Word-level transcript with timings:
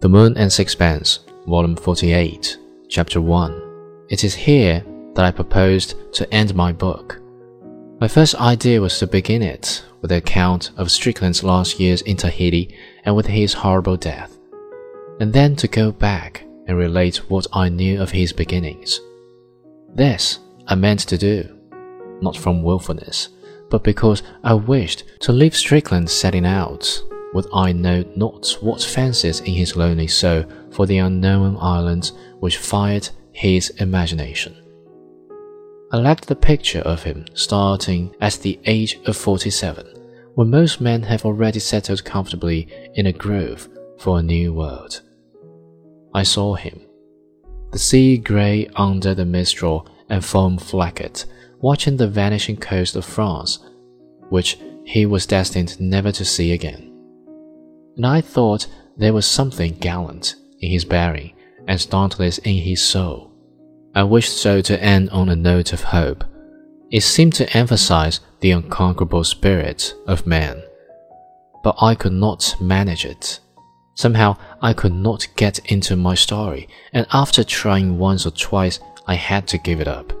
The 0.00 0.08
Moon 0.08 0.36
and 0.36 0.52
Sixpence, 0.52 1.18
Volume 1.48 1.74
48, 1.74 2.56
Chapter 2.88 3.20
1. 3.20 4.06
It 4.08 4.22
is 4.22 4.32
here 4.32 4.84
that 5.14 5.24
I 5.24 5.32
proposed 5.32 5.96
to 6.14 6.32
end 6.32 6.54
my 6.54 6.72
book. 6.72 7.20
My 8.00 8.06
first 8.06 8.36
idea 8.36 8.80
was 8.80 8.96
to 9.00 9.08
begin 9.08 9.42
it 9.42 9.84
with 10.00 10.10
the 10.10 10.18
account 10.18 10.70
of 10.76 10.92
Strickland's 10.92 11.42
last 11.42 11.80
years 11.80 12.02
in 12.02 12.16
Tahiti 12.16 12.78
and 13.04 13.16
with 13.16 13.26
his 13.26 13.52
horrible 13.54 13.96
death, 13.96 14.38
and 15.18 15.32
then 15.32 15.56
to 15.56 15.66
go 15.66 15.90
back 15.90 16.44
and 16.68 16.78
relate 16.78 17.28
what 17.28 17.48
I 17.52 17.68
knew 17.68 18.00
of 18.00 18.12
his 18.12 18.32
beginnings. 18.32 19.00
This 19.92 20.38
I 20.68 20.76
meant 20.76 21.00
to 21.08 21.18
do, 21.18 21.58
not 22.22 22.36
from 22.36 22.62
wilfulness, 22.62 23.30
but 23.68 23.82
because 23.82 24.22
I 24.44 24.54
wished 24.54 25.02
to 25.22 25.32
leave 25.32 25.56
Strickland 25.56 26.08
setting 26.08 26.46
out 26.46 27.02
with 27.32 27.46
I 27.52 27.72
know 27.72 28.04
not 28.16 28.56
what 28.60 28.82
fancies 28.82 29.40
in 29.40 29.52
his 29.52 29.76
lonely 29.76 30.06
soul 30.06 30.44
for 30.70 30.86
the 30.86 30.98
unknown 30.98 31.56
islands 31.60 32.12
which 32.40 32.58
fired 32.58 33.08
his 33.32 33.70
imagination. 33.78 34.56
I 35.92 35.96
left 35.98 36.26
the 36.26 36.36
picture 36.36 36.80
of 36.80 37.02
him 37.02 37.26
starting 37.34 38.14
at 38.20 38.34
the 38.34 38.58
age 38.64 38.98
of 39.06 39.16
47, 39.16 39.86
when 40.34 40.50
most 40.50 40.80
men 40.80 41.02
have 41.04 41.24
already 41.24 41.60
settled 41.60 42.04
comfortably 42.04 42.68
in 42.94 43.06
a 43.06 43.12
grove 43.12 43.68
for 43.98 44.18
a 44.18 44.22
new 44.22 44.52
world. 44.52 45.00
I 46.14 46.22
saw 46.22 46.54
him, 46.54 46.80
the 47.72 47.78
sea 47.78 48.16
grey 48.18 48.68
under 48.76 49.14
the 49.14 49.24
mistral 49.24 49.88
and 50.08 50.24
foam 50.24 50.58
flecked, 50.58 51.26
watching 51.60 51.96
the 51.96 52.08
vanishing 52.08 52.56
coast 52.56 52.96
of 52.96 53.04
France, 53.04 53.58
which 54.28 54.58
he 54.84 55.06
was 55.06 55.26
destined 55.26 55.78
never 55.80 56.12
to 56.12 56.24
see 56.24 56.52
again 56.52 56.87
and 57.98 58.06
I 58.06 58.20
thought 58.20 58.68
there 58.96 59.12
was 59.12 59.26
something 59.26 59.74
gallant 59.74 60.36
in 60.60 60.70
his 60.70 60.84
bearing 60.84 61.34
and 61.66 61.90
dauntless 61.90 62.38
in 62.38 62.54
his 62.54 62.80
soul. 62.80 63.32
I 63.94 64.04
wished 64.04 64.38
so 64.38 64.60
to 64.62 64.82
end 64.82 65.10
on 65.10 65.28
a 65.28 65.36
note 65.36 65.72
of 65.72 65.82
hope. 65.82 66.24
It 66.90 67.02
seemed 67.02 67.34
to 67.34 67.56
emphasize 67.56 68.20
the 68.40 68.52
unconquerable 68.52 69.24
spirit 69.24 69.94
of 70.06 70.26
man. 70.26 70.62
But 71.64 71.76
I 71.82 71.96
could 71.96 72.12
not 72.12 72.54
manage 72.60 73.04
it. 73.04 73.40
Somehow 73.96 74.36
I 74.62 74.74
could 74.74 74.94
not 74.94 75.26
get 75.34 75.58
into 75.70 75.96
my 75.96 76.14
story, 76.14 76.68
and 76.92 77.04
after 77.12 77.42
trying 77.42 77.98
once 77.98 78.24
or 78.24 78.30
twice, 78.30 78.78
I 79.08 79.14
had 79.14 79.48
to 79.48 79.58
give 79.58 79.80
it 79.80 79.88
up. 79.88 80.12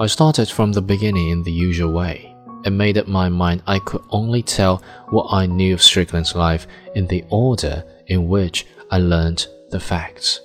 I 0.00 0.06
started 0.06 0.48
from 0.48 0.72
the 0.72 0.80
beginning 0.80 1.28
in 1.28 1.42
the 1.42 1.52
usual 1.52 1.92
way 1.92 2.34
and 2.64 2.76
made 2.76 2.98
up 2.98 3.06
my 3.06 3.28
mind 3.28 3.62
I 3.66 3.78
could 3.78 4.02
only 4.10 4.42
tell 4.42 4.82
what 5.10 5.28
I 5.30 5.46
knew 5.46 5.74
of 5.74 5.82
Strickland's 5.82 6.34
life 6.34 6.66
in 6.94 7.06
the 7.06 7.24
order 7.30 7.84
in 8.06 8.28
which 8.28 8.66
I 8.90 8.98
learned 8.98 9.46
the 9.70 9.80
facts. 9.80 10.40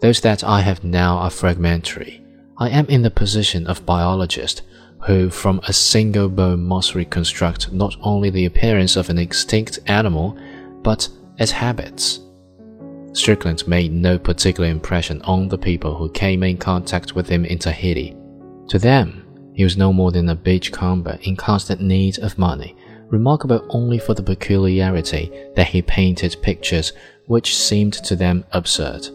Those 0.00 0.20
that 0.20 0.44
I 0.44 0.60
have 0.60 0.84
now 0.84 1.16
are 1.18 1.30
fragmentary. 1.30 2.22
I 2.56 2.70
am 2.70 2.86
in 2.86 3.02
the 3.02 3.10
position 3.10 3.66
of 3.66 3.86
biologist 3.86 4.62
who 5.06 5.30
from 5.30 5.60
a 5.66 5.72
single 5.72 6.28
bone 6.28 6.64
must 6.64 6.94
reconstruct 6.94 7.72
not 7.72 7.96
only 8.02 8.30
the 8.30 8.46
appearance 8.46 8.96
of 8.96 9.10
an 9.10 9.18
extinct 9.18 9.78
animal, 9.86 10.36
but 10.82 11.08
its 11.38 11.52
habits. 11.52 12.20
Strickland 13.12 13.66
made 13.66 13.92
no 13.92 14.18
particular 14.18 14.68
impression 14.68 15.22
on 15.22 15.48
the 15.48 15.58
people 15.58 15.94
who 15.94 16.10
came 16.10 16.42
in 16.42 16.56
contact 16.56 17.14
with 17.14 17.28
him 17.28 17.44
in 17.44 17.58
Tahiti. 17.58 18.16
To 18.68 18.78
them, 18.78 19.24
he 19.58 19.64
was 19.64 19.76
no 19.76 19.92
more 19.92 20.12
than 20.12 20.28
a 20.28 20.36
beachcomber 20.36 21.18
in 21.22 21.34
constant 21.34 21.80
need 21.80 22.16
of 22.20 22.38
money, 22.38 22.76
remarkable 23.08 23.66
only 23.70 23.98
for 23.98 24.14
the 24.14 24.22
peculiarity 24.22 25.32
that 25.56 25.66
he 25.66 25.82
painted 25.82 26.36
pictures 26.42 26.92
which 27.26 27.56
seemed 27.56 27.92
to 27.92 28.14
them 28.14 28.44
absurd. 28.52 29.08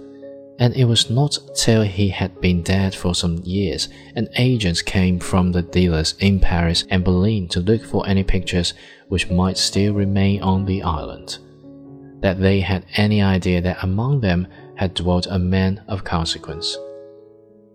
And 0.60 0.76
it 0.76 0.84
was 0.84 1.10
not 1.10 1.38
till 1.56 1.84
he 1.84 2.10
had 2.10 2.42
been 2.42 2.62
dead 2.62 2.94
for 2.94 3.16
some 3.16 3.38
years 3.46 3.88
and 4.18 4.28
agents 4.36 4.82
came 4.82 5.18
from 5.18 5.54
the 5.54 5.62
dealers 5.62 6.14
in 6.20 6.42
Paris 6.42 6.84
and 6.90 7.06
Berlin 7.06 7.48
to 7.48 7.62
look 7.62 7.86
for 7.86 8.06
any 8.06 8.26
pictures 8.26 8.74
which 9.08 9.32
might 9.32 9.58
still 9.58 9.94
remain 9.94 10.42
on 10.42 10.66
the 10.66 10.84
island 10.84 11.38
that 12.20 12.42
they 12.42 12.60
had 12.60 12.86
any 12.98 13.22
idea 13.22 13.62
that 13.62 13.82
among 13.82 14.20
them 14.20 14.48
had 14.76 14.94
dwelt 14.94 15.26
a 15.30 15.40
man 15.40 15.82
of 15.88 16.04
consequence. 16.04 16.78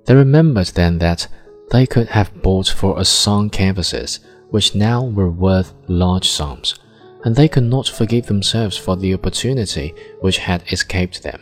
They 0.05 0.15
remembered 0.15 0.67
then 0.69 0.99
that 0.99 1.29
they 1.71 1.87
could 1.87 2.09
have 2.09 2.43
bought 2.43 2.69
for 2.69 2.99
a 2.99 3.05
song 3.05 3.51
canvases, 3.51 4.21
which 4.51 4.75
now 4.75 5.05
were 5.05 5.31
worth 5.31 5.75
large 5.87 6.29
sums, 6.29 6.79
and 7.25 7.37
they 7.37 7.49
could 7.49 7.65
not 7.65 7.89
forgive 7.89 8.27
themselves 8.27 8.77
for 8.77 8.97
the 8.97 9.13
opportunity 9.13 9.95
which 10.21 10.39
had 10.39 10.63
escaped 10.73 11.23
them. 11.23 11.41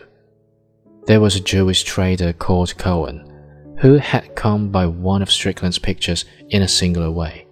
There 1.06 1.20
was 1.20 1.36
a 1.36 1.40
Jewish 1.40 1.84
trader 1.84 2.32
called 2.32 2.76
Cohen, 2.78 3.32
who 3.78 3.98
had 3.98 4.34
come 4.34 4.70
by 4.70 4.86
one 4.86 5.22
of 5.22 5.30
Strickland's 5.30 5.78
pictures 5.78 6.24
in 6.48 6.62
a 6.62 6.68
singular 6.68 7.10
way. 7.10 7.46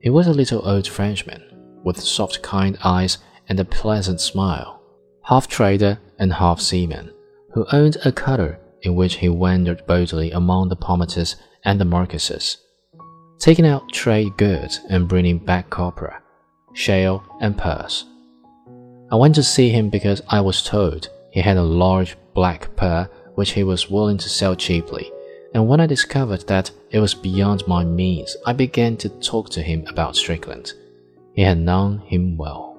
He 0.00 0.10
was 0.10 0.28
a 0.28 0.32
little 0.32 0.66
old 0.68 0.86
Frenchman, 0.86 1.42
with 1.82 2.00
soft 2.00 2.42
kind 2.42 2.78
eyes 2.84 3.18
and 3.48 3.58
a 3.58 3.64
pleasant 3.64 4.20
smile, 4.20 4.80
half 5.22 5.48
trader 5.48 5.98
and 6.18 6.32
half 6.32 6.60
seaman, 6.60 7.12
who 7.52 7.66
owned 7.72 7.96
a 8.04 8.12
cutter 8.12 8.60
in 8.86 8.94
which 8.94 9.16
he 9.16 9.28
wandered 9.28 9.86
boldly 9.86 10.30
among 10.30 10.68
the 10.68 10.76
Paumotus 10.76 11.34
and 11.64 11.80
the 11.80 11.84
Marquesas, 11.84 12.58
taking 13.38 13.66
out 13.66 13.92
trade 13.92 14.36
goods 14.36 14.80
and 14.88 15.08
bringing 15.08 15.38
back 15.38 15.68
copra, 15.68 16.22
shale, 16.72 17.24
and 17.40 17.58
pearls. 17.58 18.04
I 19.10 19.16
went 19.16 19.34
to 19.34 19.42
see 19.42 19.70
him 19.70 19.90
because 19.90 20.22
I 20.28 20.40
was 20.40 20.62
told 20.62 21.08
he 21.30 21.40
had 21.40 21.56
a 21.56 21.62
large 21.62 22.16
black 22.32 22.74
pearl 22.76 23.08
which 23.34 23.50
he 23.50 23.64
was 23.64 23.90
willing 23.90 24.18
to 24.18 24.28
sell 24.28 24.54
cheaply, 24.54 25.10
and 25.52 25.68
when 25.68 25.80
I 25.80 25.86
discovered 25.86 26.46
that 26.46 26.70
it 26.90 27.00
was 27.00 27.14
beyond 27.14 27.66
my 27.66 27.84
means, 27.84 28.36
I 28.46 28.52
began 28.52 28.96
to 28.98 29.08
talk 29.08 29.50
to 29.50 29.62
him 29.62 29.84
about 29.88 30.16
Strickland. 30.16 30.72
He 31.34 31.42
had 31.42 31.58
known 31.58 31.98
him 31.98 32.36
well. 32.36 32.75